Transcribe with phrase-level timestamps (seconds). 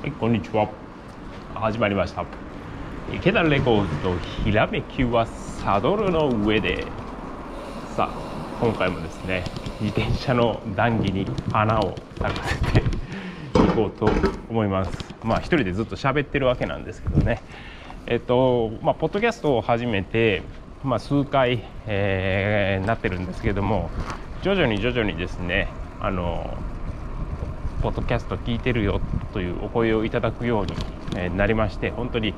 [0.00, 0.66] はい、こんにちは。
[1.54, 2.24] 始まりました。
[3.12, 6.86] 池田レコーズとひらめきはサドルの上で。
[7.94, 9.44] さあ、今回もですね、
[9.78, 12.80] 自転車の談義に穴を咲かせて
[13.62, 14.10] いこうと
[14.48, 15.14] 思います。
[15.22, 17.42] まあ、一人でずっと喋ってるわけなんですけどね。
[18.06, 20.40] えっと、まあ、ポッドキャストを始めて、
[20.82, 23.90] まあ、数回、えーなってるんですけども、
[24.40, 25.68] 徐々に徐々にですね、
[26.00, 26.56] あの、
[27.82, 29.00] ポッドキャスト聞いてるよ
[29.32, 32.34] というお声をいただくようになりまして本当に、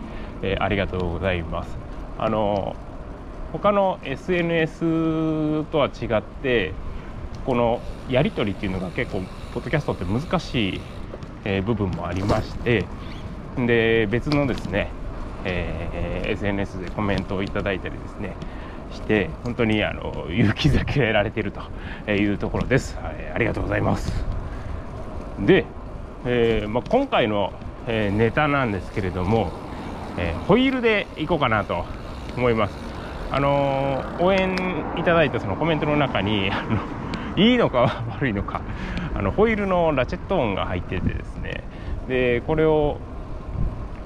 [0.59, 1.77] ありがとうございます。
[2.19, 2.77] あの
[3.53, 6.73] 他の SNS とは違って
[7.45, 10.81] このやり取りっていうのが結構ポッドキャストって難し
[11.45, 12.87] い、部分もありまして
[13.57, 14.91] で別のですね、
[15.45, 15.93] えー
[16.33, 18.35] SNS でコメントをいただいたりですね
[18.93, 22.97] して本当にあの勇気づけられているというところです。
[23.35, 24.42] ありがとうございます。
[25.47, 25.65] で、
[26.25, 27.53] えーまあ、今回の、
[27.87, 29.51] えーネタなんですけれども、
[30.17, 31.85] えホイールでいこうかなと
[32.37, 32.75] 思います。
[33.31, 34.55] あの応援
[34.99, 38.61] いただいたそのコメントの中にあのいいのか 悪いのか
[39.15, 41.65] あのホイールのラチェット音が入っててですね
[42.09, 42.99] でこれを、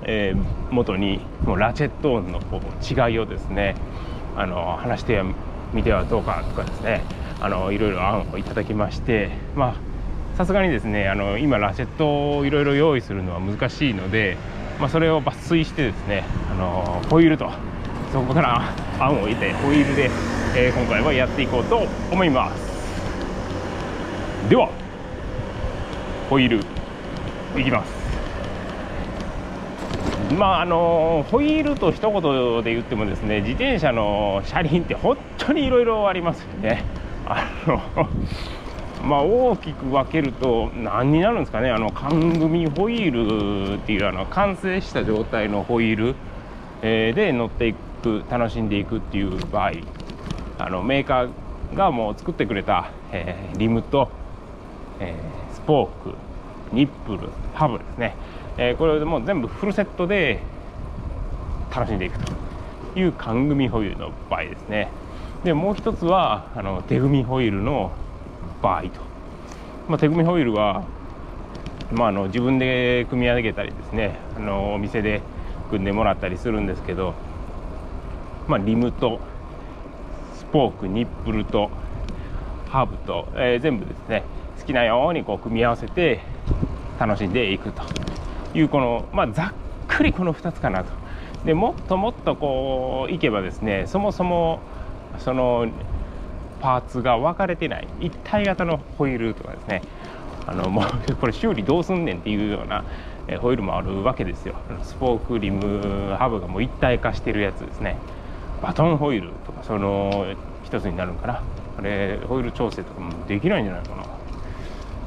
[0.05, 3.75] えー元にもうラチェット音のこう違いをですね
[4.37, 5.23] あの話して
[5.73, 7.03] みてはどうかとかですね
[7.41, 9.75] あのいろいろ案をいただきましてまあ
[10.37, 14.37] さすがにですねあの今ラチェットをいろいろ用意するのは難しいので、
[14.79, 17.51] まあ、それを抜粋してですねあのホイールと
[18.13, 20.11] そこから案を得てホイールで、
[20.55, 22.77] えー今回はやっていこうと思います。
[24.49, 24.71] では
[26.31, 26.61] ホイール
[27.61, 27.95] いきます。
[30.35, 36.85] まああのホイールと一言で言ってもですね自転車の車輪って本当にいろいろありますよね。
[37.27, 37.81] あの
[39.07, 41.71] まあ大きく分けると何になるんですかね。
[41.71, 46.15] あの缶組ホイールっていうあの完成した状態のホイール、
[46.83, 49.73] えーで乗っていく楽しんでいくっていう場合
[50.59, 54.11] あのメーカーがもう作ってくれた、えーリムと、
[54.99, 56.15] えースポーク
[56.73, 58.15] ニップルハブですね、
[58.59, 60.41] えーこれでもう全部フルセットで
[61.75, 62.33] 楽しんでいくと
[62.99, 64.89] いう缶組ホイールの場合ですね。
[65.45, 67.93] でもう一つはあの手組ホイールの
[68.63, 68.89] 場合と、
[69.89, 70.85] まあ、手組みホイールは、
[71.93, 75.23] まあ、あの自分で組み上げたりですねあのお店で
[75.71, 77.15] 組んでもらったりするんですけど、
[78.49, 79.21] まあ、リムと
[80.35, 81.71] スポークニップルと
[82.69, 84.25] ハーブと、えー全部ですね
[84.59, 86.21] 好きなようにこう組み合わせて
[86.99, 87.83] 楽しんでいくと
[88.55, 89.53] いうこの、まあ、ざっ
[89.87, 90.91] くりこの2つかなと。
[91.45, 94.59] でもっともっとこういけばですねそもそも
[95.19, 95.69] その
[96.61, 99.83] パーツが分かれてない一体型のホイールとかですね。
[100.47, 100.85] あのもう
[101.21, 102.85] これ修理どうすんねんっていうような
[103.41, 104.55] ホイールもあるわけですよ。
[104.83, 107.97] スポークリムハブがもう一体化してるやつですね。
[108.63, 110.27] バトンホイールとかその
[110.65, 111.43] 一つになるんかな。
[111.79, 114.05] あれホイール調整とかもできないんじゃないかな。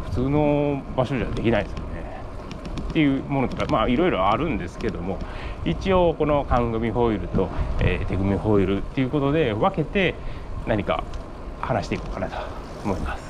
[0.05, 2.21] 普通の場所じゃできないですよね。
[2.89, 5.17] っていうものとかまあいろいろあるんですけども
[5.63, 7.49] 一応この缶組ホイールと、
[7.79, 10.15] えー手組ホイールっていうことで分けて
[10.65, 11.03] 何か
[11.61, 12.37] 話していこうかなと
[12.83, 13.29] 思います。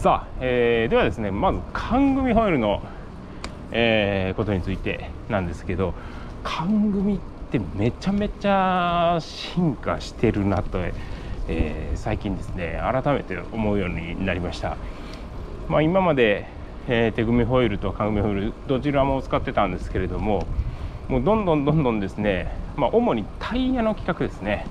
[0.00, 2.82] さあ、えーではですねまず缶組ホイールの、
[3.70, 5.92] えーことについてなんですけど
[6.42, 7.18] 缶組っ
[7.50, 10.78] てめちゃめちゃ進化してるなと、
[11.48, 14.78] えー最近ですね改めて思うようになりました、
[15.68, 16.46] まあ、今まで、
[16.88, 20.46] えー手組ホイールと缶組ホイールどちらも使ってたんですけれども
[21.08, 24.66] もうどんどんどんどんですね、まあ、主にタイヤの規格ですね。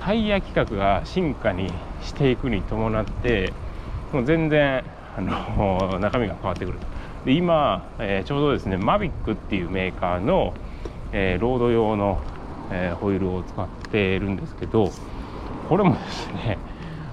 [0.00, 1.70] タイヤ規格が進化に
[2.02, 3.52] していくに伴って
[4.12, 4.84] もう全然
[5.16, 6.86] あの 中身が変わってくると。
[7.24, 10.54] で今、えーちょうどですねマビックっていうメーカーの、
[11.12, 12.18] えーロード用の、
[12.70, 14.92] えーホイールを使っているんですけど
[15.68, 16.58] これもですね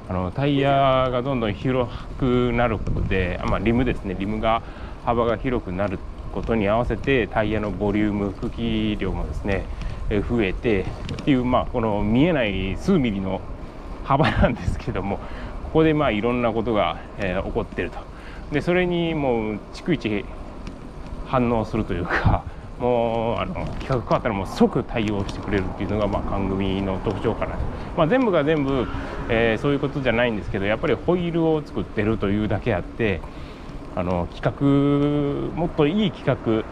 [0.08, 4.62] あのタイヤがどんどん広くなることで、まあ、リムですねリムが
[5.04, 6.00] 幅が広くなる
[6.34, 9.66] ことに合わせてタイヤのボリューム空気量もですね
[10.10, 10.86] 増えてっ
[11.24, 13.42] ていう、まあ、この見えない数ミリの
[14.04, 15.18] 幅なんですけども
[15.64, 17.98] ここでまあいろんなことが、えー起こってると。
[18.52, 20.24] でそれにもう逐一
[21.26, 22.44] 反応するというか
[22.80, 27.58] もうあの企画変わったらもう即対応してくれるっていうのがまあ番組の特徴かなと、
[27.98, 28.88] まあ、全部が全部、
[29.30, 33.22] えーそういうことじゃないんですけどやっぱりホイールを作ってるというだけあって
[33.96, 36.64] あの企画もっといい企画、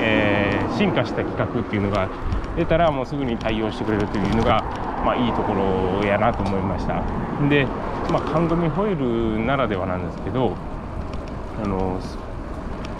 [0.00, 0.37] えー
[0.76, 2.08] 進化した企画っていうのが
[2.56, 4.62] 出たらもうすぐに対応してくれるというのが、
[5.04, 7.02] まあ、いいところやなと思いました
[7.48, 7.66] で、
[8.10, 10.56] まあ、缶組ホイールならではなんですけど
[11.62, 12.00] あの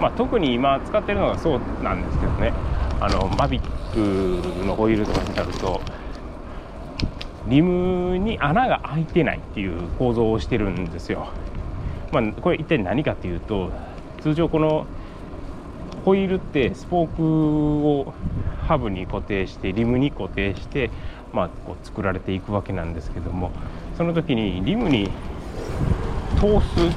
[0.00, 2.52] まあ、特に今使ってるのがそうなんですけどね
[3.00, 3.62] あのマビッ
[3.92, 5.80] クのホイールとかになると
[7.48, 11.32] リムに穴が開いてないっていう構造をしてるんですよ。
[12.12, 13.70] まあ、これ一体何かっていうと
[14.20, 14.86] 通常この
[16.08, 18.14] ホイールってスポークを
[18.66, 20.88] ハブに固定してリムに固定して、
[21.34, 23.50] まあ、こう作られていくわけなんですけども
[23.98, 25.10] その時にリムに
[26.36, 26.96] 通す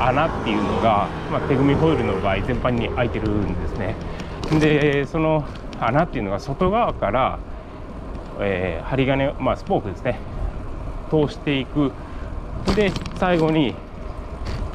[0.00, 3.94] 穴っていうのが、まあ、手組みホイールの場合全般に開いてるんですね。
[4.58, 5.44] でその
[5.78, 7.38] 穴っていうのが外側から、
[8.40, 10.18] えー、針金、まあ、スポークですね
[11.10, 11.92] 通していく。
[12.74, 13.74] で最後に、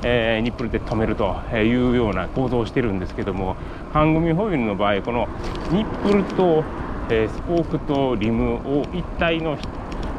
[0.08, 3.56] えー、ニップルで止めるというような構造をしてるんですけども
[3.92, 5.28] 半組ホイールの場合この
[5.72, 6.64] ニップルと、
[7.10, 9.58] えー、スポークとリムを一体の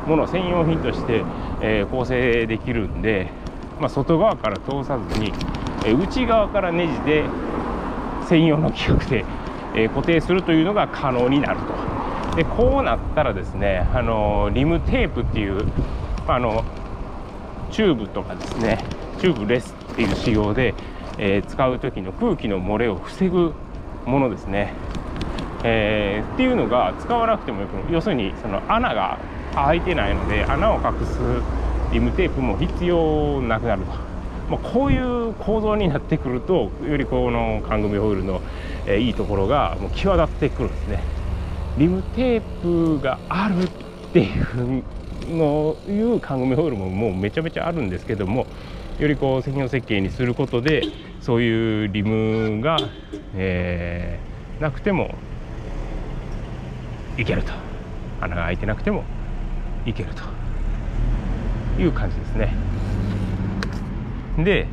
[0.08, 1.24] もの専用品として、
[1.60, 3.30] えー、構成できるんで、
[3.80, 5.32] まあ、外側から通さずに、
[5.84, 7.24] え、内側からネジで
[8.28, 9.24] 専用の規格で、
[9.74, 11.86] え、固定するというのが可能になると。
[12.36, 15.66] でこうなったらですねあのリムテープっていう
[16.28, 16.64] あの
[17.70, 18.84] チューブとかですね
[19.16, 20.74] チューブレスっていう仕様で、
[21.18, 23.52] えー、使う時の空気の漏れを防ぐ
[24.04, 24.72] ものですね、
[25.64, 29.18] えー、っていうのが使わなくてもよく要するにその穴が
[29.54, 31.18] 開いてないので穴を隠す
[31.92, 33.92] リムテープも必要なくなると、
[34.50, 38.42] まあ、こういう構造になってくるとよりこの缶組ホイールの、
[38.86, 41.02] えー、いいところがもう際立ってくるんですね。
[41.78, 43.68] リムテープがあるっ
[44.12, 44.82] ていう
[45.28, 48.46] のいう缶組ホイールももうめちゃめちゃあるんですけども
[48.98, 50.82] よりこう専用設計にすることで
[51.20, 52.78] そういうリムが、
[53.34, 55.14] えー、なくても
[57.18, 57.52] いけると。
[58.20, 59.04] 穴が開いてなくても
[59.84, 60.22] いけると。
[61.78, 62.54] いう感じですね。
[64.38, 64.66] で、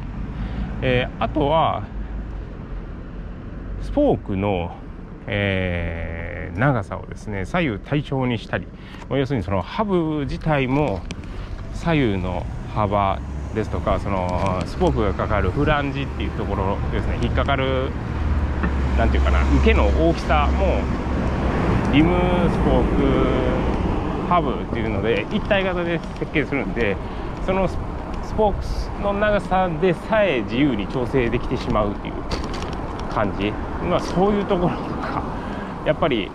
[0.82, 1.84] えー、あとは
[3.82, 4.76] スポークの、
[5.28, 8.68] えー、長さをですね左右対称にしたり
[9.10, 11.02] 要するにそのハブ自体も
[11.74, 13.20] 左右の幅
[13.54, 17.20] ですとかそのスポークがかかるフランジっていうところですね。
[17.22, 17.92] 引っかかる
[18.98, 20.82] 何て言うかな受けの大きさも
[21.94, 22.16] リム
[22.50, 26.98] スポークハブっていうので一体型で設計するんで
[27.46, 27.78] そのス
[28.36, 32.14] ポークの長さでさえ自由に調整できてしまうっていう
[33.14, 33.52] 感じ、
[33.86, 35.24] まあ、そういうところとか
[35.86, 36.32] やっぱり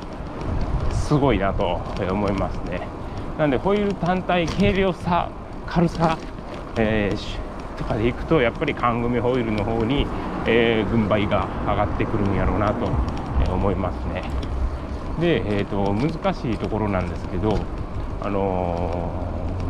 [0.92, 1.80] すごいなと
[2.10, 2.86] 思いますね。
[3.38, 5.30] なんでホイール単体軽量さ
[5.68, 6.16] 軽さ、
[6.78, 10.06] えー、とかでいくとやっぱり缶組ホイールの方に、
[10.46, 12.86] えー、軍配が上がってくるんやろうなと
[13.52, 14.22] 思いますね。
[15.20, 17.58] で、えーと難しいところなんですけど
[18.20, 19.10] あの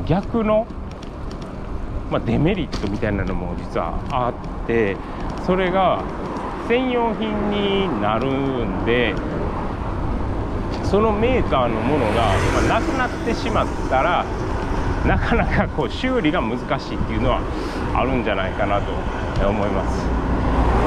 [0.04, 0.66] ー、逆の、
[2.10, 4.32] まあ、デメリットみたいなのも実はあ
[4.64, 4.96] って
[5.46, 6.02] それが
[6.68, 9.14] 専用品になるんで
[10.84, 14.24] そのメーカーのものが、ま、なくなってしまったら
[15.06, 17.40] なかなかこう修理が難しいっていうのは
[17.94, 18.92] あるんじゃないかなと
[19.48, 20.02] 思います。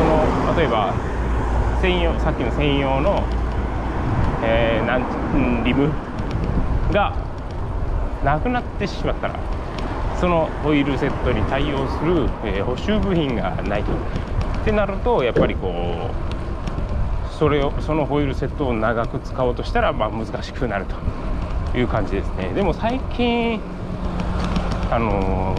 [0.01, 0.93] その例えば
[1.81, 3.23] 専用さっきの専用の、
[4.43, 5.89] えー、なんリム
[6.91, 7.15] が
[8.23, 9.39] なくなってしまったら
[10.19, 16.11] そのホイールセットに対応する、えー、補修部品がないとってなるとやっぱりこ
[17.29, 23.59] うそれをそのホイールセットを長く使おうとしたら、まあ、難しくなるという感じですねでも最近
[24.91, 25.55] あの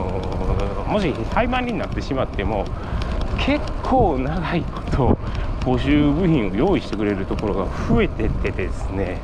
[0.86, 2.66] ー、もし廃盤になってしまっても
[3.38, 5.18] 結構長いこと
[5.64, 9.18] 補修部品を用意してくれるところが増えてってですね。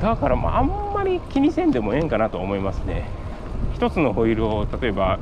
[0.00, 3.08] だからまああんまり気にせんでもええんかなと思いますね。
[3.78, 5.18] 1つのホイールを例えば、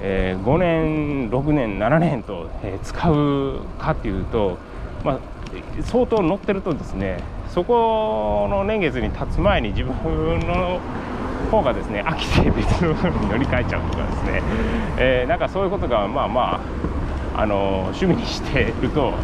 [0.00, 4.58] えー、5年6年7年と、えー、使うかっていうと、
[5.04, 5.18] まあ、
[5.82, 9.94] 相当乗ってるとですねそこの年月に経つ前に自分
[10.40, 10.80] の
[11.48, 14.42] 方がですね飽きて別のに乗り換えちゃうとかですね、
[14.98, 16.60] えー、なんかそういうことがまあま
[17.34, 19.14] ああの趣味にしてると、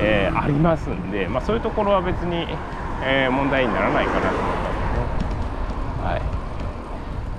[0.00, 2.46] えー、ありますんで、まあ、そういうところは別に
[3.00, 5.08] えー、問題にならないかなと思いますね。
[6.02, 6.20] はい、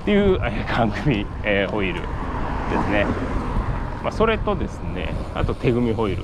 [0.02, 3.06] っていう、え、組、えー、ホイールですね。
[4.04, 6.24] まあ、それとですねあと手組みホイール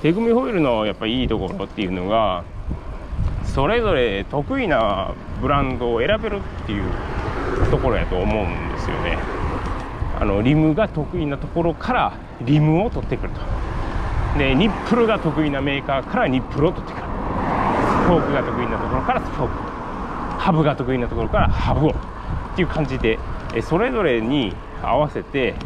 [0.00, 2.44] 手組みホイールのやっぱいいところっていうのが
[3.58, 5.12] それぞれ得意な
[5.42, 6.84] ブランドを選べるっていう
[7.72, 9.18] ところやと思うんですよね。
[10.16, 13.40] あのリムが得意なところからリムを取ってくると。
[14.38, 17.02] でニップルが得意なメーカーからニップルを取ってくる。
[17.02, 19.54] フォークが得意なところからスフォーク。
[20.38, 21.90] ハブが得意なところからハブを。
[21.90, 23.18] っていう感じで
[23.62, 25.56] それぞれに合わせて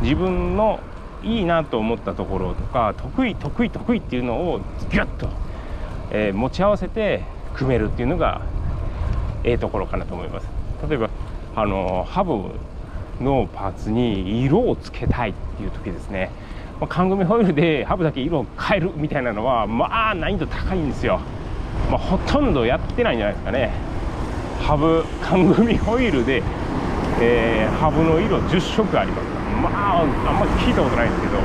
[0.00, 0.78] 自分の
[1.24, 4.60] いいなと思ったところとか得意得意得意っていうのを
[4.92, 5.28] ギュッと、
[6.28, 7.22] え、持ち合わせて
[7.54, 8.42] 組めるっていうのが
[9.44, 10.48] ええところかなと思います。
[10.88, 11.08] 例えば
[11.54, 12.32] あのハブ
[13.24, 16.30] のパーツに色をつけたいっていう時ですね、
[16.80, 21.20] まあ、缶組ホイールでハブだけ色を変えるみたいなのはまあ難易度高いんですよ、
[21.90, 23.70] まあ、ほとんどやってないんじゃないですかね。
[24.60, 26.42] ハブ缶組ホイールで、
[27.20, 29.26] えー、ハブの色10色あります。
[29.62, 31.40] まああんまり聞いたことないんですけど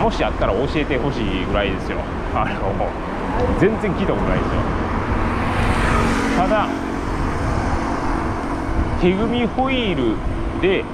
[0.00, 1.98] もしあったら教えてほしいぐらいですよ。
[2.34, 3.13] あの
[3.60, 4.60] 全然聞いたことないですよ
[6.38, 6.68] ただ
[9.00, 10.16] 手組みホイール
[10.62, 10.84] で、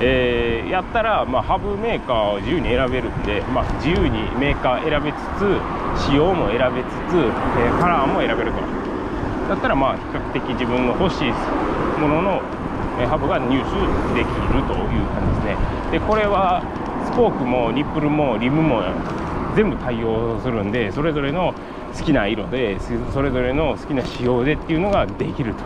[0.00, 8.60] えー、やったら、まあ、ハブメーカーを自由に選べるんで、まあ、自由にメーカー選べつつ仕様も選べつつ、えー、カラーも選べると。
[9.48, 11.30] だったらまあ比較的自分の欲しい
[12.00, 12.42] ものの
[13.08, 13.80] ハブが入手
[14.12, 15.56] できるという感じですね。
[15.92, 16.60] でこれは
[17.06, 18.82] スポークもニップルもリムも
[19.56, 21.54] 全部対応するんでそれぞれの
[21.96, 22.78] 好きな色で
[23.12, 25.64] それぞれの好きな仕様でっていうのができると。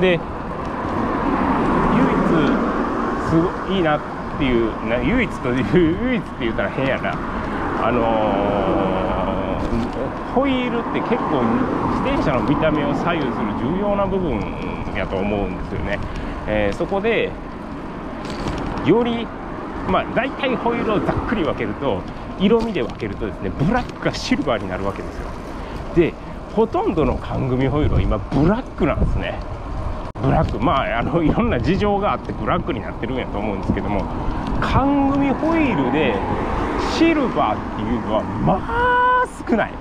[0.00, 0.18] で唯
[2.14, 2.20] 一
[3.28, 3.36] す
[3.68, 4.00] ごいいなっ
[4.38, 5.64] ていうな唯一という
[6.06, 7.14] 唯一って言ったら変やな。
[7.82, 14.40] あのー、ホイールって結構自転車の見た目を左右する重要な部分
[14.96, 15.98] やと思うんですよね、
[16.46, 17.30] えー、そこで
[18.86, 19.26] より
[19.88, 22.00] まあ大体ホイールをざっくり分けると
[22.40, 25.28] 色味で分けるとですねブラックがシルバーになるわけですよ。
[25.94, 26.14] で
[26.54, 29.38] ほとんどの缶組ホイールは今ブラックなんですね。
[30.22, 30.58] ブラック。
[30.58, 34.04] まああのいろんな事情があってブラックになってるんやと思うんですけども
[34.60, 36.14] 缶組ホイールで
[36.96, 39.72] シルバーっていうのはまあ少ない。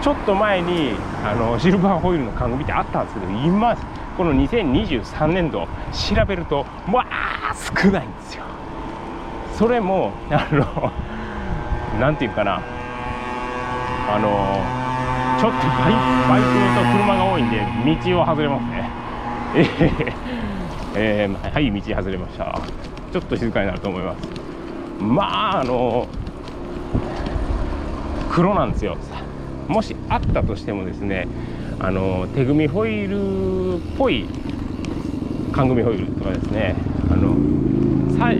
[0.00, 0.92] ちょっと前に
[1.24, 3.76] あのシルバーホイールの缶組ってあったんですけど今
[4.16, 8.44] この2023年度調べるとまあ少ないんですよ。
[9.56, 10.92] それもあの
[11.98, 12.62] 何て言うかな。
[14.10, 14.64] あの
[15.38, 15.92] ちょっとバイ
[16.28, 17.60] バイクと車が多いんで
[18.10, 18.90] 道を外れますね。
[19.54, 20.14] えー、
[20.94, 22.60] えー、はい道外れました。
[23.12, 24.28] ちょっと静かになると思います。
[25.00, 26.08] まああの
[28.30, 28.96] 黒なんですよ。
[29.68, 31.28] もしあったとしてもですね
[31.78, 34.26] あの手組みホイールっぽい
[35.52, 36.74] 缶組ホイールとかですね。
[37.10, 37.36] あの
[38.18, 38.38] 最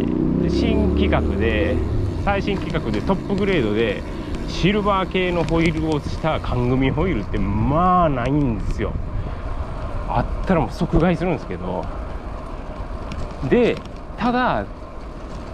[0.49, 1.77] 新規格で
[2.25, 4.03] 最新規格でトップグレードで
[4.49, 8.93] シルバー系のホイールをした缶組ホイールってまあないんですよ。
[10.09, 11.85] あったらもう即買いするんですけど。
[13.49, 13.77] で
[14.17, 14.67] ただ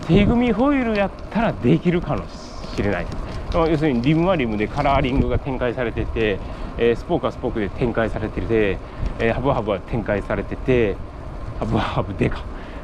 [0.07, 2.25] 手組ホイールやったらできるかも
[2.75, 3.07] しれない。
[3.53, 6.39] 要するにリムはリムでカラーリングが展開されてて
[6.77, 8.79] え、スポークはスポークで展開されてて、
[9.21, 10.97] え、ハブハブは展開されてて
[11.61, 12.43] ハブハブでか、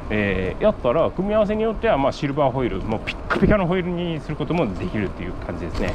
[0.09, 5.93] えー、やったら組み合わせによってはまあシルバーホイールもうピッカピカのホイールにすることもできるっていう感じですね。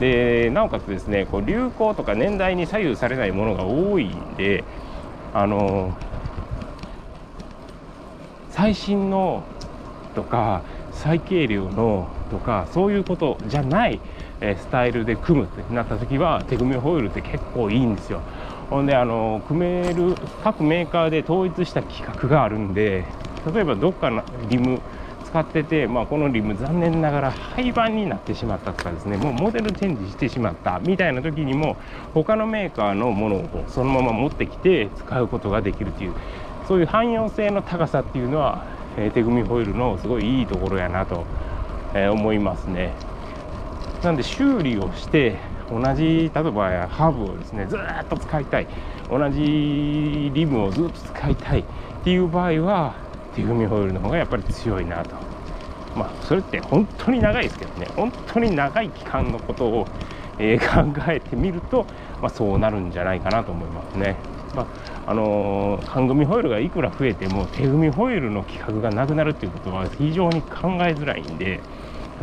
[0.00, 4.64] でなおかつですねこう流行とか年代に左右されないものが多いんで
[5.32, 5.96] あの
[8.50, 9.42] 最新の
[10.14, 14.00] とか最軽量のとかそういうことじゃない
[14.40, 18.20] スタイルで組むってなった時は手組みホイールって結構いいんですよ。
[18.70, 23.04] ほんであの組める各メーカーで統一した規格があるんで
[23.52, 24.80] 例えばどっかのリム
[25.24, 31.76] 使ってて、まあ、このリム残念ながら廃盤になってしまったとかですねもうモデルチェンジしてしまったみたいな時にも
[32.14, 36.14] 他のメーカーのものをそのまま持ってきて使うことができるという
[36.68, 38.64] そういう汎用性の高さっていうのは、
[38.96, 41.24] えー、手組みホイールのすごいいいところやなと、
[41.94, 42.92] えー、思いますね。
[44.04, 45.38] なんで修理をして
[45.70, 48.68] 同じ例えばハーブをですねずっと使いたい
[49.10, 51.64] 同じリムをずっと使いたいっ
[52.04, 52.94] ていう場合は
[53.34, 55.16] 手組みホイールの方がやっぱり強いなと。
[55.96, 57.86] まあそれって本当に長いですけどね。
[57.96, 59.86] 本当に長い期間のことを、
[60.38, 60.58] えー、
[60.94, 61.86] 考えてみると、
[62.20, 64.16] まあ、そうなるんじゃないかなと思いますね。
[64.54, 64.62] ま
[65.06, 71.60] ああのー、缶組ホイールがいくら増えても手組みホイールの規格がなくなるっていうことは非常に考えづらいんで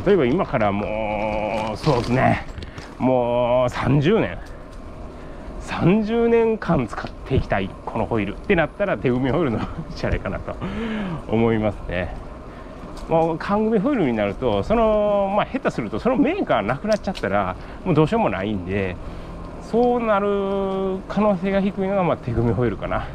[0.06, 2.46] 例えば今からもうそうですね。
[2.98, 4.51] もう30年。
[5.72, 9.60] 30年間使っていきたいこのホイールってなったら手組みホイールの
[9.96, 10.56] じゃないかなと
[11.28, 12.16] 思いますね。
[13.10, 18.96] もう缶組ホイールになるとそのまあ下手するとそのメーカーなくなっちゃったらもうどうしようもないんで
[19.64, 23.08] そうなる可能性が低いのがまあ手組みホイールかな。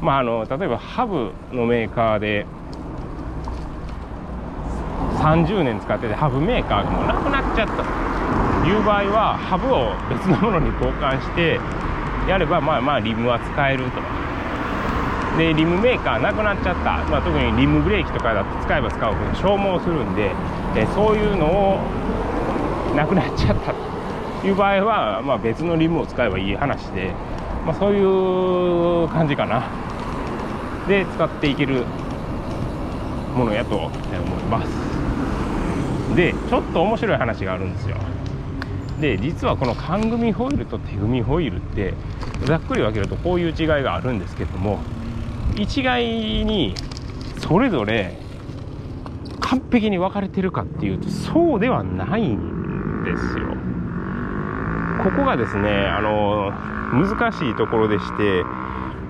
[0.00, 2.46] まああの例えばハブのメーカーで
[5.18, 8.05] 30年使っててハブメーカーがもうなくなっちゃった。
[8.66, 11.60] いう場合はハブを別のものに交換して
[12.28, 14.00] やればまあまあリムは使えると。
[15.38, 20.30] でリムメーカーなくなっちゃった、まあ、特にリムブレーキとかだと使えば使うほど消耗するんで、
[20.74, 21.78] えそういうのを
[22.96, 23.74] なくなっちゃった
[24.40, 27.12] という場合は、まあ、別のリムを使えばいい話で、
[27.66, 29.68] まあ、そういう感じかな。
[30.88, 31.84] で使っていける
[33.36, 33.92] ものやと思い
[34.44, 34.70] ます。
[36.16, 37.98] でちょっと面白い話があるんですよ。
[39.00, 41.94] で実はこの缶組ホイールと手組ホイールって
[42.44, 44.80] ざっくり分けるとこういう違いがあるんですけども
[45.56, 46.74] 一概に
[47.38, 48.18] それぞれ
[49.40, 53.56] 完璧に分かれてるかっていうとそうではないんですよ。
[55.04, 56.50] ここがですねあの
[56.92, 58.44] 難しいところでして、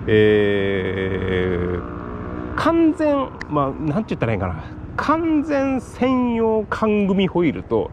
[0.09, 4.65] えー、完全まあ何て言ったらいいかな
[4.97, 7.91] 完全専用缶組ホイールと、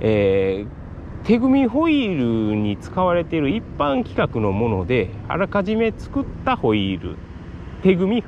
[0.00, 0.79] えー、
[1.24, 7.16] 手組ホイールに使われている一般規格のものであらかじめ作ったホイール。
[7.82, 8.24] 手組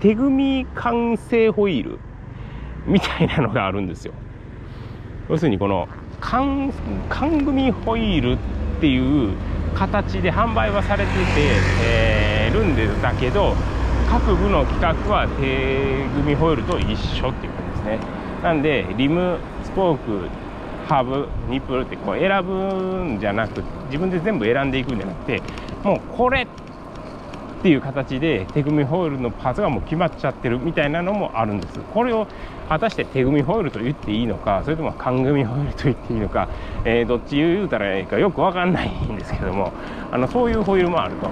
[0.00, 1.98] 手組完成ホイール。
[2.86, 4.14] みたいなのがあるんですよ。
[5.28, 5.88] 要するにこの
[6.20, 6.72] 缶
[7.08, 8.38] 缶組ホイールっ
[8.80, 9.36] ていう
[9.74, 11.18] 形で販売はされてて、
[11.82, 13.54] えー、るんでだけど
[14.08, 17.98] 各部の規格は手組ホイールと一緒っていう感じですね。
[18.42, 20.28] なんでリムスポーク
[20.86, 25.42] ハブニップルってこう選ぶんじゃなく自分で全部選んでいくんじゃなくて
[25.82, 26.46] もうこれっ
[27.62, 31.80] ていう形で手組みホイールのパーツがもう決まっちゃってるみたいなのもあるんです。
[31.92, 32.28] これを
[32.68, 36.48] 果たして手組みホイールと言っていいのかそれとも缶組みホイールと言っていいのか、
[36.84, 39.72] えー、どっち言うたらいいかよく分かんないんですけども
[40.12, 41.28] あのそういうホイールもあると。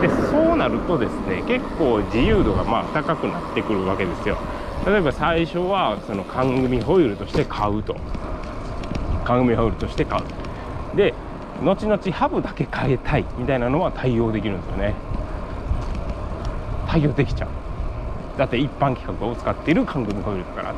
[0.00, 4.36] でそうなるとですね結構自由度がまあ高くなってくるわけですよ。
[4.86, 7.96] 例えば最初はその缶組ホイールとして買うと。
[9.24, 10.96] 缶組ホールとして買う。
[10.96, 11.14] で
[11.62, 14.94] 後々ハブだけ変えたいみたいなのは対応できるんですよね。
[16.88, 17.48] 対応できちゃう。
[18.38, 20.74] だって一般規格を使っている韓国ホイールだから。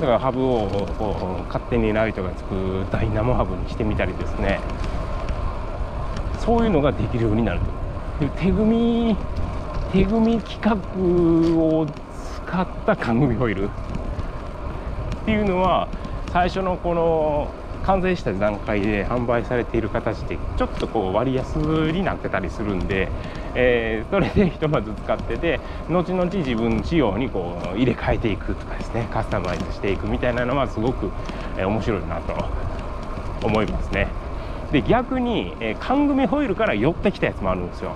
[0.00, 0.68] だからハブを
[1.48, 4.60] 勝手にライトがつくダイナモハブにしてみたりですね。
[6.38, 8.28] そういうのができるようになると。
[8.38, 9.16] 手組み
[9.92, 13.64] 手組み規格を使った缶組ホイール。
[13.64, 13.68] っ
[15.24, 15.88] ていうのは
[16.32, 17.48] 最初のこの
[17.84, 23.08] 完成した段階で販売されている形でちょっとこう割安になってたりするんで、
[23.54, 31.10] えー、それでひとまず使ってて後々自分仕様にこう入れ替えていくとかですねカスタマイズしていくみたいなのはすごく、
[31.58, 32.34] え、面白いなと
[33.44, 34.08] 思いますね。
[34.70, 37.94] で逆に、えー、缶組ホイールから寄ってきたやつもあるんですよ。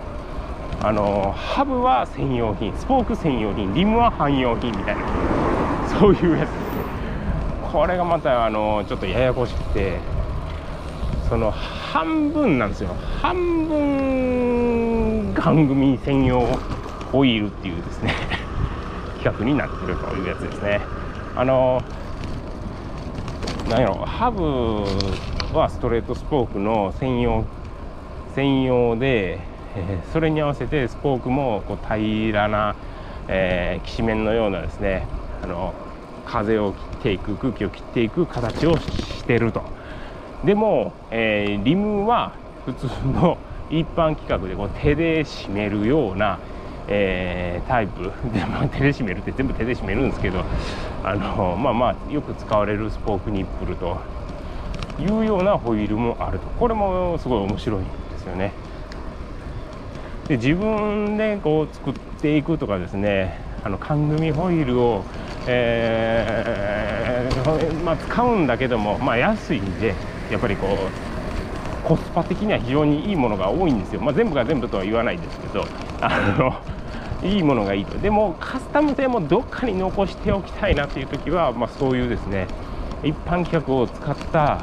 [0.82, 5.02] あのハブは専用品スポーク専用品リムは汎用品みたいな
[5.88, 6.65] そういうやつ。
[7.76, 9.98] これがまたあのちょっとややこしくて
[11.28, 12.94] その半分なんですよ。
[13.20, 16.40] 半分番組専用
[17.12, 18.14] ホイールっていうですね
[19.22, 20.80] 企画になってるというやつですね。
[21.36, 21.82] あの
[23.68, 24.82] 何やろハブ
[25.54, 27.44] はストレートスポークの専用
[28.34, 29.38] 専用で、
[30.14, 32.74] それに合わせてスポークもこう平らな、
[33.28, 35.06] えー、きしめんのようなですね
[35.44, 35.74] あの
[36.24, 39.62] 風を切ていく空気を切っていく形をしてると。
[40.44, 43.38] でも、えー、リムは普通の
[43.70, 46.40] 一般規格でこう手で締めるような、
[46.88, 50.42] えー、タイプで、まあ、 手で締めるって全部手で締めるんですけど
[51.04, 53.98] あのまあまあよく使われるスポークニップルと
[54.98, 56.46] いうようなホイールもあると。
[56.58, 57.88] これもすごい面白いんで
[58.18, 58.52] すよね。
[60.26, 65.04] で自分でこう作っていくとかですねあの缶組ホイールを
[65.48, 66.95] えー、
[67.84, 69.94] まあ、使うんだけども、まあ、安いんで
[70.30, 75.64] やっぱりこうコスパ的には非常にいいものが多いんですよ、まあ、全部が全部とは言わないですけど
[76.00, 76.54] あの
[77.28, 82.46] いいものがいいとでもカスタム性もどっかに残しておきたいなっていう時は、まあ、そういうですね
[83.02, 84.62] 一般規格を使った、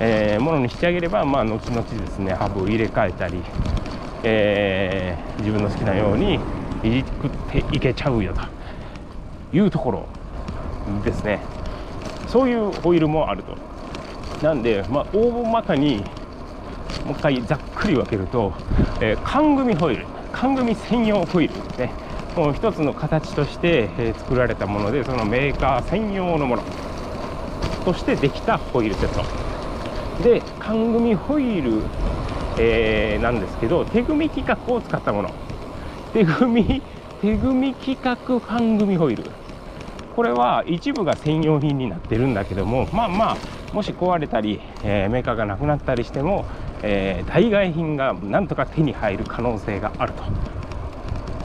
[0.00, 3.42] えー、ものにしてあげれば、まあ、後々ですねハブを入れ替えたり、
[4.22, 6.40] えー、自分の好きなように
[6.82, 8.54] いじくっていけちゃうよと。
[9.54, 10.06] いうところ
[11.04, 11.38] ですね
[12.34, 13.56] そういうホイールもあると。
[14.44, 15.98] なんで、まあ、大まかに
[17.04, 18.52] もう一回ざっくり分けると、
[19.00, 21.92] えー、缶組ホイール缶組専用ホイールですね。
[22.34, 26.64] もう一つの形として、えー、作られたものでそのメーカー専用のもの。
[27.84, 30.24] としてできたホイールセット。
[30.24, 31.82] で缶組ホイール、
[32.58, 35.30] えー、なんですけど手組み規格を使ったもの。
[36.12, 36.82] 手組み
[37.20, 39.43] 手組み規格ファン組ホイール。
[40.14, 43.36] これは一部が専用品になってるんだけどもまあまあ
[43.74, 46.44] もし壊れたり、えー、メーカーがなくなったりしても、
[46.82, 50.22] えー、代替品がなんとか手に入る可能性があると。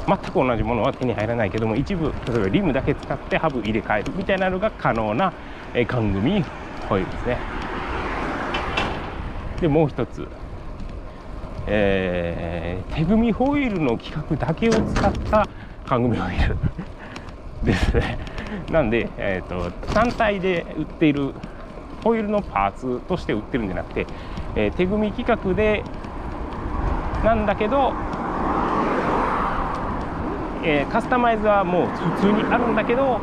[0.08, 5.32] 全く同じものは手に入らないけども一部例えばリムだけ使ってハブ入れ替えるみたいなのが可能な、
[5.76, 6.44] えー、缶組
[6.88, 7.38] ホイールですね。
[9.62, 10.28] でもう一つ。
[11.72, 15.48] えー、手組みホイールの規格だけを使った
[15.86, 16.58] 缶組ホイール
[17.64, 18.18] ですね。
[18.72, 21.34] なんで、えーと、単体で売っている
[22.04, 24.08] ホイールのパーツとして売ってるんじゃなくて、
[24.56, 25.84] えー、手組み規格で
[27.24, 27.94] なんだけど、
[30.64, 33.20] えー、カスタマイズはもう普通にあるんだけど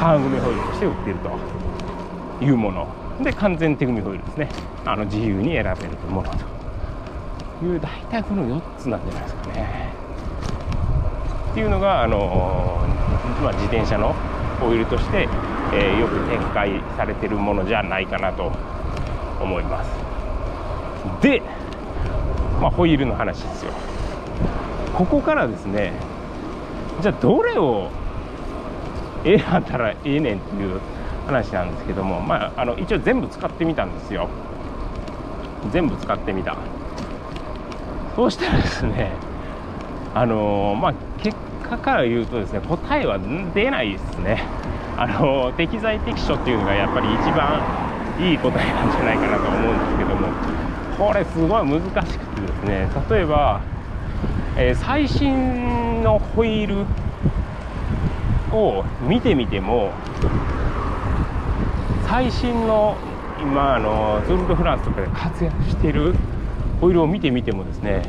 [0.00, 2.88] 缶組ホイールとして売ってるというもの
[3.22, 4.48] で完全手組みホイールですね
[4.84, 9.95] あの自由に選べるものという大体この4つなんじゃないですかね。
[11.56, 12.86] っていうのがあの、
[13.42, 14.14] まあ、自転車の
[14.62, 15.26] オイルとして、
[15.72, 18.52] えー、よく展開されてるものじゃないかなと
[19.40, 19.90] 思います。
[21.22, 21.40] で、
[22.60, 23.72] まあ、ホイールの話ですよ。
[24.92, 25.94] ここからですね
[27.00, 27.88] じゃあどれを
[29.24, 30.78] 選んだらええねんっていう
[31.26, 34.28] 話なんですけども、まあ、あの一応全部使ってみたんですよ
[35.72, 36.54] 全部使ってみた
[38.14, 39.12] そうしたらですね
[40.14, 41.36] あのまあ結
[41.68, 43.18] 果から言うとですね答えは
[43.54, 44.42] 出ないですね。
[44.98, 47.60] あの適材適所っていうのがやっぱり一番
[48.18, 50.56] いい答えなんじゃないかなと思うんですけども。
[50.98, 53.60] これすごい難しくてですね例えば、
[54.56, 56.86] えー、最新のホイール
[58.56, 59.92] を見てみても
[62.08, 62.96] 最新の
[63.42, 66.14] 今あのツール・ド・フランスとかで活躍している
[66.80, 68.02] ホイールを見てみてもですね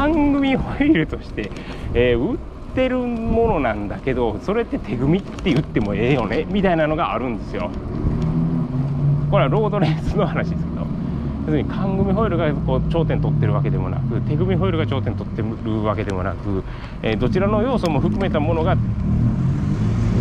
[0.00, 1.50] 缶組ホイールとして、
[1.92, 2.38] えー、売っ
[2.74, 7.70] てるものなんだけどそれって手組って言ってもええよねみたいなのがあるんですよ。
[9.30, 10.86] これはロードレースの話ですけど
[11.40, 16.64] 要するに缶組ホイールがこう頂点取ってるわけでもなく手組ホイールが頂点取ってるわけでもなく、
[17.02, 18.78] えー、どちらの要素も含めたものが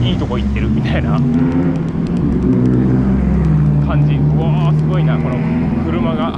[0.04, 1.18] いいとこ行ってるみたいな。
[3.90, 4.14] 感じ。
[4.14, 5.18] うわーすごいな。
[5.18, 5.36] この
[5.84, 6.38] 車が。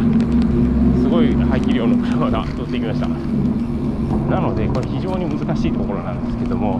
[1.01, 3.07] すごい排気量の車が通っていきました。
[3.09, 6.79] なのでこれ非常に難しいところなんですけども。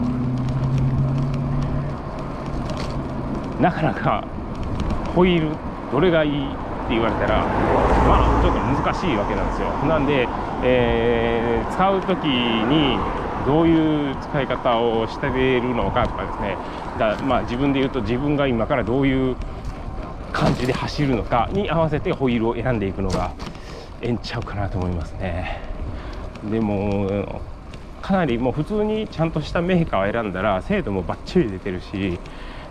[3.60, 4.24] なかなか
[5.14, 5.50] ホイール
[5.92, 6.34] どれがいいっ
[6.88, 7.44] て言われたら
[8.08, 9.68] まあちょっと難しいわけなんですよ。
[9.86, 10.26] なんで、
[10.64, 12.98] えー、使う時に
[13.46, 16.56] どういう使い方をしているのかとかですね。
[16.98, 19.36] だまあ自分で言うと自分が今からどういう
[20.32, 23.32] 感じで走るのかに合わせてホイールを選んでいくのが
[24.00, 25.60] ええんちゃうかなと思いますね。
[26.50, 27.40] でも
[28.02, 32.18] かなりもう普通にちゃんとしたメーカーを選んだら精度もバッチリ出てるし、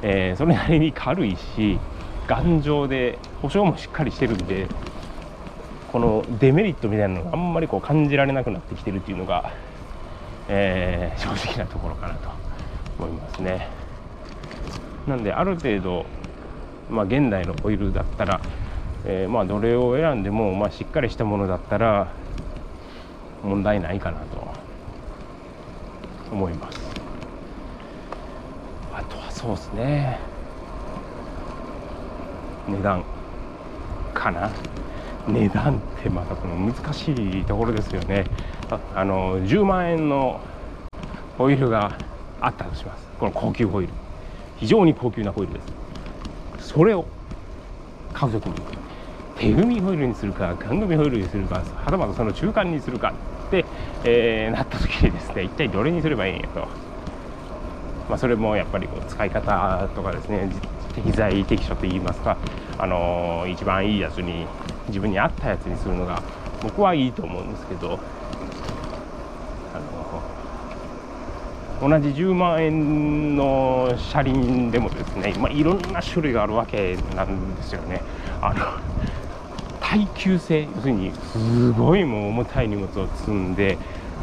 [0.02, 1.80] えー、それなりに軽いし
[2.28, 4.68] 頑丈で保証もしっかりしてるんで
[5.92, 9.54] このデメリットみたいなのがあんまりこう感じられなくなってきてるっていうのが、
[10.50, 12.30] えー、正直なところかなと
[13.00, 13.68] 思いますね。
[15.08, 16.06] なんである程度
[16.92, 18.42] まあ、現代のオイールだったら、
[19.06, 22.14] えー、まあどれを選んでも、まあ、しっかりしたものだったら
[23.44, 24.48] 問題ないかなと
[26.32, 26.80] 思います。
[28.94, 30.20] あとはそうですね。
[32.68, 33.04] 値段
[34.14, 34.52] かな。
[35.28, 38.26] 値段ってまたこの難しいところですよね。
[38.96, 40.40] あの10万円の
[41.38, 41.98] ホイールが
[42.42, 43.08] あったとします。
[43.20, 43.94] この高級ホイール。
[44.58, 45.81] 非常に高級なホイールです。
[46.62, 47.06] それを
[48.14, 48.82] 買う時に。
[49.42, 53.12] 手組みホイールにするかガン組みホイールにするかはたまたその中間にするか
[53.48, 53.66] って、
[54.04, 56.68] えー、なった時にですね一体どれにすればいいんやと、
[58.08, 60.52] まあ、それもやっぱりこう使い方とかですね
[60.94, 62.38] 適材適所といいますか、
[62.78, 64.46] あのー、一番いいやつに
[64.90, 66.22] 自分に合ったやつにするのが
[66.62, 68.00] 僕はいいと思うんですけど
[71.82, 78.02] 同じ10万円の車輪でもですね、まあ、いろんな種類があるわけなんですよね。
[78.40, 78.92] あの
[79.82, 83.78] 耐久性要するにすごいもう重たい荷物を積んで、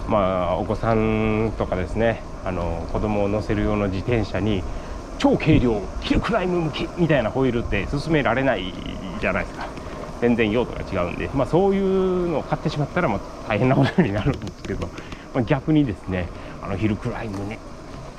[0.09, 4.62] まあ、お子さんとかですねあの子供を乗せる用の自転車に
[5.18, 8.73] 超軽量ヒルクライム向きみたいなホイールって勧められない
[9.21, 9.66] じゃないですか
[10.21, 14.88] 全然用途が違うんで、まあ、そういうのを買ってしまったらもう大変なことになるんですけど、
[15.35, 16.29] まあ、逆にですね
[16.62, 17.59] あのヒルクライムね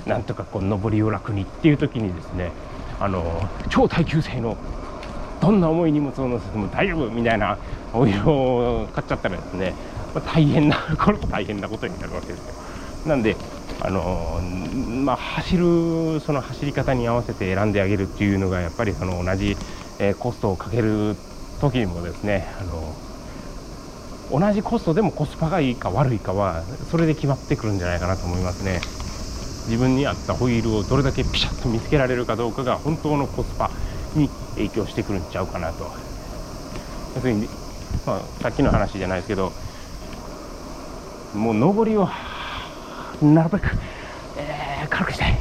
[0.06, 2.52] なんとかこう上りを楽にっていう時にですね
[3.00, 4.58] あの超耐久性の
[5.42, 7.58] どんな重い荷物を乗せても大丈夫みたいな
[7.94, 9.74] オイルを買っちゃったらですね、
[10.14, 12.54] まあ、大変な これも大変なことになるわけですよ。
[13.06, 13.36] なんで
[13.82, 14.42] あの
[15.06, 19.56] まあ、走るその走り方に合わせて選んであげるっていうのがやっぱりその同じ、
[20.00, 21.16] えー、コストをかける
[21.62, 22.94] 時にもですねあの
[24.32, 28.80] 同じコストでもコスパがいいか悪いかはそれで決まってくるんじゃないかなと思いますね。
[29.68, 33.70] 自分に合ったホイールをどれだけピシャッと見つけられるかどうかが本当のコスパ
[34.16, 36.10] に影響してくるんちゃうかなと。
[37.16, 37.48] 要するに、
[38.06, 39.52] まあ、さっきの話じゃないですけど
[41.34, 42.08] もう上りを
[43.22, 43.68] なるべく、
[44.38, 45.36] えー、軽くしたいっ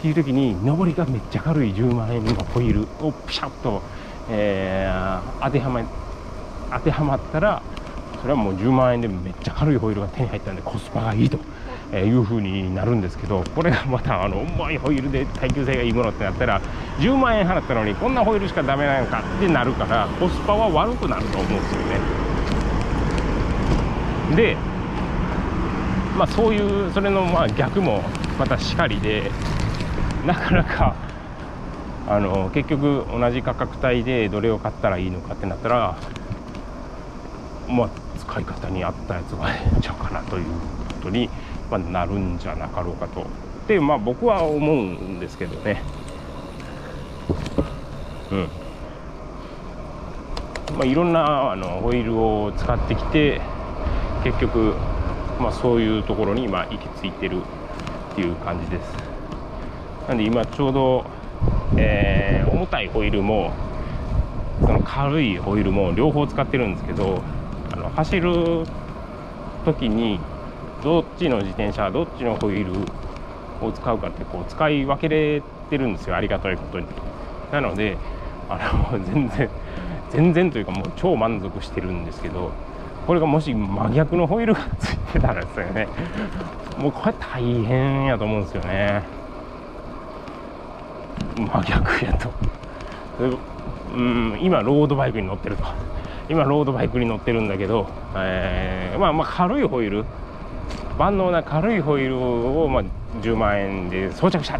[0.00, 3.82] ていう時に上りがめっちゃ軽い10万円のホイールをピシャッと、
[4.30, 5.82] えー、当てはま
[6.70, 7.62] 当てはまったら
[8.26, 11.38] それはもう10万円でめっちゃ軽いホイールが手に入ったんでコスパがいいと
[11.96, 16.60] いう風になるんですけどこれがまたあの重いホイールで耐久性がいいものってなったら
[16.98, 22.00] 10万円払ったのにこんなホイールしかダメなのかってなるからコスパは悪くなると思うんですよね。
[24.34, 24.56] で
[26.18, 28.02] まあそういうそれのまあ逆も
[28.40, 29.30] またしかりで
[30.26, 30.96] なかなか
[32.08, 35.96] あの結局同じ価格帯でどれを買ったらいいのかってなったら
[37.68, 38.05] まあ
[38.36, 40.50] 使い方に合ったやつがええんちゃうかなというこ
[41.04, 41.30] とに、
[41.70, 43.26] まあ、なるんじゃなかろうかと。
[43.66, 45.82] でまあ僕は思うんですけどね。
[48.30, 48.48] うん。
[50.76, 53.40] まあいろんなあのホイールを使ってきて
[54.22, 54.74] 結局
[55.40, 57.40] まあそういうところに今行き着いてる
[58.12, 58.92] っていう感じです。
[60.08, 61.06] なんで今ちょうど、
[61.76, 63.52] えー、重たいホイールも
[64.60, 67.22] その軽いホイールも両方使ってるんですけど
[67.96, 68.66] 走る
[69.64, 70.20] 時に
[70.84, 76.86] どっちの自転車どっちのホイールを使うかってこう使い分けれてるんですよありがたいことに。
[77.50, 77.96] なので
[78.50, 78.58] あ
[78.92, 79.50] の 全然
[80.10, 82.50] 全然というかもう超満足してるんですけど
[83.06, 85.88] これがもし真逆のホイールがついてたらですよね。
[86.78, 89.02] もうこれ大変やと思うんですよね。
[91.36, 92.30] 真逆やと。
[93.96, 95.64] うん今ロードバイクに乗ってると。
[96.28, 100.04] 今ロードバイクに乗ってるんだけど、えー、まあまあ軽いホイール。
[100.98, 102.84] 万能な軽いホイールを、まあ、
[103.20, 104.58] 10万円で装着した。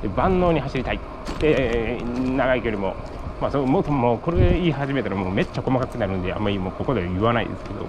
[0.00, 1.00] で万能に走りたい。
[1.40, 2.00] で
[2.36, 2.94] 長い距離も。
[3.40, 7.86] まあそももうこれ言い始めたらもうめっちゃ細かくなるんであんまりもうここでは言わないですけど。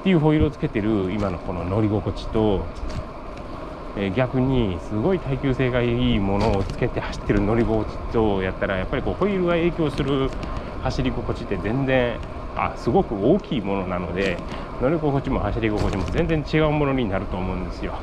[0.00, 2.64] っていうホイールをつけてる今のこの乗り心地と、
[3.98, 10.30] えー、逆にすごい耐久性がいいものをつけて走ってる乗り心地とやったらやっぱりこうホイールが影響する
[10.82, 12.18] 走り心地って全然
[12.56, 14.38] あすごく大きいものなので
[14.80, 17.94] 乗り心地も走り心地も全然違うものになると思うんですよ。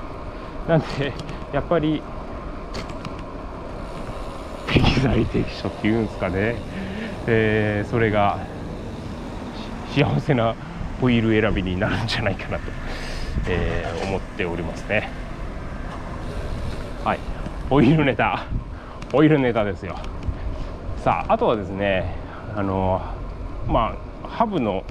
[0.67, 1.13] なんで
[1.53, 2.01] やっぱり
[4.67, 6.55] 適材適所っていうんですかね、
[7.25, 8.39] えー、それが
[9.95, 10.55] 幸せな
[10.99, 12.63] ホイール選びになるんじゃないかなと、
[13.47, 15.09] えー、思っておりますね。
[17.03, 17.19] はい。
[17.69, 18.45] ホイールネタ。
[19.11, 19.95] ホイールネタですよ。
[21.03, 23.01] さああとはですねあの
[23.67, 24.83] まあハブの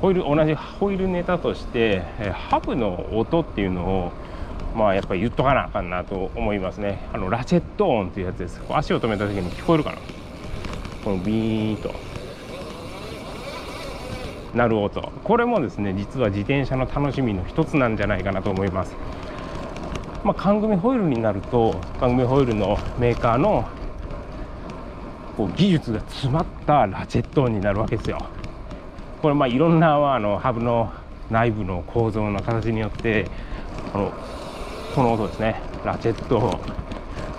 [0.00, 2.02] ホイール同じホイールネタとして、
[2.32, 4.12] ハブの音っていうのを
[4.76, 7.00] まあやっぱり言っとかなあかんなと思いますね。
[7.12, 8.60] あのラチェット音っていうやつです。
[8.70, 9.98] 足を止めた時に聞こえるかな。
[11.04, 11.92] このビーンと。
[14.54, 15.02] なる音。
[15.24, 18.94] これもですね実は自転車の楽しみの一つなんじゃないかなと思います。
[20.24, 23.68] まあ、缶組ホイールになると缶組ホイールのメーカーの
[25.38, 28.18] こう技術が詰まったラチェットになるわけですよ。
[29.22, 30.92] これまあいろんなあのハブの
[31.30, 33.30] 内部の構造の形によって
[33.92, 34.12] この
[34.96, 36.58] この音ですねラチェット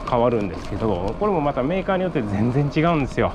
[0.10, 3.34] 変わるんですけどこれもまたメーカーによって全然違うんですよ。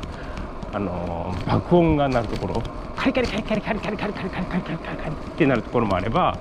[0.73, 2.63] あの爆音が鳴るところ
[2.97, 6.39] カリカリカリカリカリカリカリカリカリカリカリカリカリってなるところもあれば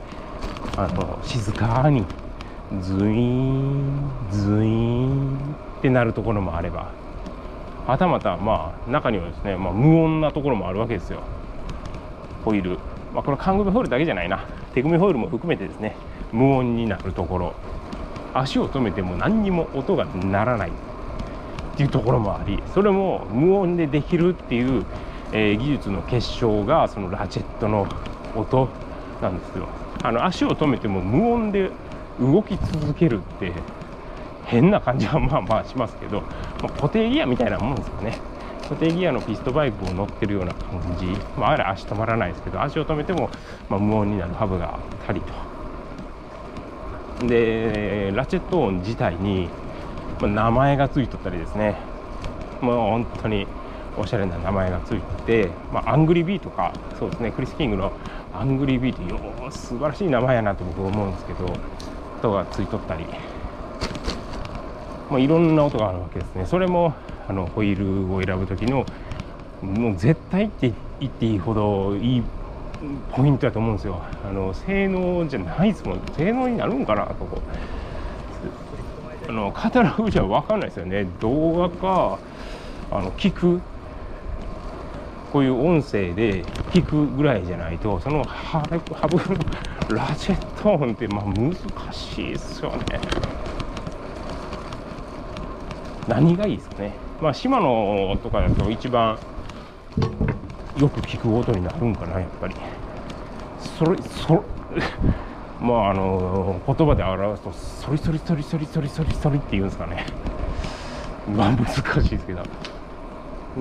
[0.77, 2.05] あの静かに
[2.81, 7.02] ズイーンズイーンってなるところもあれば
[7.87, 11.21] はたまたまあ中にはですね、まあ、無音なところもあるわけですよ。
[12.45, 12.79] ホイール、
[13.13, 14.45] まあ、これ缶組ホイールだけじゃないな。
[14.73, 15.95] 手組ホイールも含めてですね
[16.31, 17.53] 無音になるところ。
[18.33, 20.69] 足を止めても何にも音が鳴らない。
[20.69, 24.85] っていうところもありそれも無音でできるっていう、
[25.31, 27.87] えー、技術の結晶がそのラチェットの
[28.35, 28.69] 音
[29.21, 29.67] なんですよ。
[30.03, 31.71] あの足を止めても無音で
[32.19, 33.53] 動き続けるって
[34.45, 36.27] 変な感じはまあまあしますけど、ま
[36.63, 38.17] あ、固定ギアみたいなもんですよね。
[38.63, 41.05] 固定ギアのピストバイクを乗ってるような感じ、
[41.37, 43.29] まあ、あれ足止まらないですけど足を止めても、
[43.69, 45.21] まあ、無音になるハブがあったり
[47.19, 47.27] と。
[47.27, 49.49] でラチェット音自体に、
[50.21, 51.75] ま、名前が付いとったりですね。
[52.61, 53.47] もう本当に
[53.97, 57.31] おしゃれな名前が付いてて、まあ、アングリービーとかそうですね。
[57.31, 57.91] クリス・キングの
[58.33, 59.19] アングリービーってよ
[59.51, 61.45] 素晴らしい名前やなと僕思うんですけど
[62.19, 63.05] 音が付いとったり。
[65.13, 66.47] まあ、いろんな音があるわけですね。
[66.47, 66.95] それも
[67.29, 68.87] あのホイールを選ぶ時の
[69.61, 72.23] もう絶対って言っていいほどいい
[73.11, 74.01] ポイントだと思うんですよ。
[74.27, 75.99] あの性能じゃないですもん。
[76.17, 77.41] 性能になるんかなとこ
[79.29, 81.05] あのカタログじゃ分かんないですよね。
[81.21, 82.17] 動画か
[82.91, 83.61] あの聞く。
[85.31, 89.17] こういう音声で聞くぐらいじゃないとそのハブ
[89.95, 91.55] ラジェット音ってまあ難
[91.91, 92.99] しいですよね。
[96.07, 96.93] 何がいいですかね。
[97.21, 99.17] まあ島のとかだと一番
[100.77, 102.55] よく聞く音になるんかなやっぱり。
[103.77, 104.43] それそ
[105.61, 110.05] まああの言葉で表すとそりそりそりそりそりそりそりって言うんですかね。
[111.35, 112.41] まあ難しいですけど。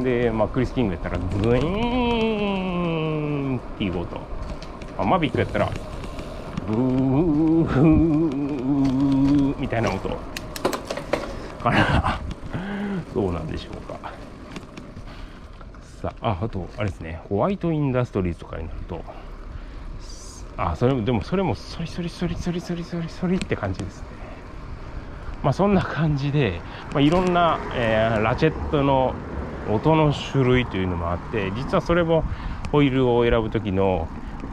[0.02, 4.18] で、まあ、クリス・キングやったらブイーンっていう音。
[4.98, 5.68] あマビックやったら
[6.66, 7.82] ブー
[9.58, 10.08] みたいな音。
[11.62, 12.21] かな。
[13.14, 14.12] どうなんでしょうか。
[16.00, 17.20] さああとあれですね。
[17.28, 19.04] ホワイトインダストリーとかになると。
[20.56, 24.06] あそれでもそれもそりそりそりそりそりそりそりって感じですね。
[25.42, 26.60] まあそんな感じで、
[26.92, 29.14] まあ、いろんな、えー、ラチェットの
[29.70, 32.24] 音の種類というのもあって実はそれも
[32.70, 34.08] ホイールを選ぶ時の、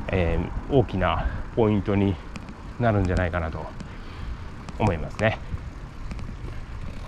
[0.07, 2.15] えー、大きなポイントに
[2.79, 3.65] なるんじゃないかなと
[4.77, 5.37] 思いますね。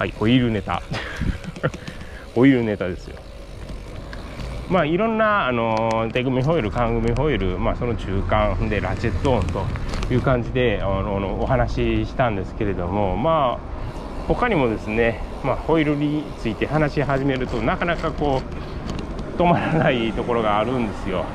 [0.02, 0.82] はいホイールネタ。
[2.34, 3.22] ホイールネタですよ。
[4.68, 9.64] まあいろんなあの手組ホイール缶組ホイール、まあ、その中間でラチェット音と
[10.12, 18.42] いう感じであのお話ししたんですけれどもまあ他にもですね、まあ、ホイールについて話し始めるとなかなかこ
[19.38, 21.26] う止まらないところがあるんですよ。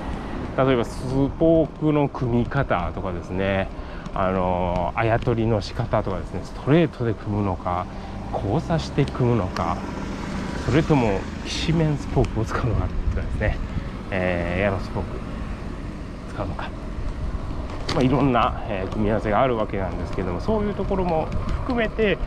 [0.59, 1.05] 例えばス
[1.38, 3.68] ポークの組み方とかですね
[4.12, 7.87] あのあや取りの仕方とかですねストレートで組むのか
[8.32, 9.76] 交差して組むのか
[10.64, 13.58] それともきしめんスポークを使うのかとかですね、
[14.10, 15.08] えー、エアロスポーク
[16.34, 16.70] 使うのか、
[17.94, 21.26] まあ、いろんな、え、組み合わせがあるわけなんですけどもそういうところも
[21.62, 22.18] 含めて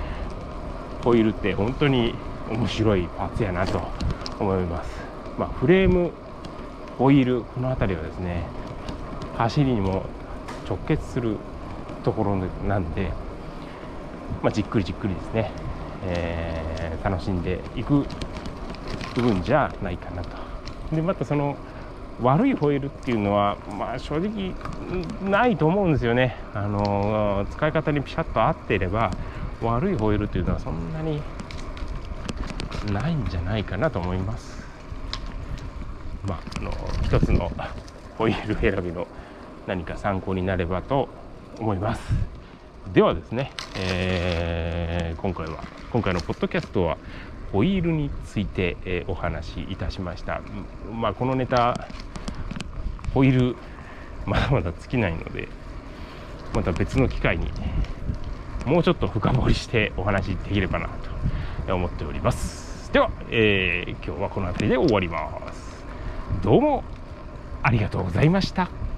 [1.03, 2.15] ホイールって本当に
[2.49, 3.81] 面白いパーツやなと
[4.39, 4.91] 思います、
[5.37, 6.11] まあ、フレーム
[6.97, 8.45] ホイールこの辺りはですね
[9.37, 10.05] 走りにも
[10.67, 11.37] 直結する
[12.03, 12.35] ところ
[12.67, 13.11] なんで、
[14.41, 15.51] まあ、じっくりじっくりですね、
[16.05, 18.05] えー、楽しんでいく
[19.15, 20.37] 部分じゃないかなと。
[20.95, 21.55] でまたその
[22.21, 24.53] 悪いホイールっていうのは、まあ、正直
[25.29, 26.35] ないと思うんですよね。
[26.53, 29.11] あの使い方にピシャッと合っていれば
[29.61, 31.21] 悪いホイールっていうのはそんなに
[32.91, 34.67] ないんじゃないかなと思います。
[36.27, 36.71] まああの
[37.03, 37.51] 一つの
[38.17, 39.07] ホイール選びの
[39.65, 41.07] 何か参考になればと
[41.57, 42.38] 思います。
[42.93, 46.97] ではですね、えー、今回は今回のポッドキャストは
[47.51, 50.41] ホイールについて、えー、お話しいたしました。
[50.91, 51.87] まあ、このネタ
[53.13, 53.55] ホイール
[54.25, 55.47] まだまだ尽きないので
[56.55, 57.51] また別の機会に
[58.65, 60.89] もうちょっと深掘りしてお話できればな
[61.67, 62.91] と思っております。
[62.91, 65.85] では、えー、今日はこの辺りで終わります。
[66.41, 66.83] どうも
[67.61, 68.88] ありがとうございました。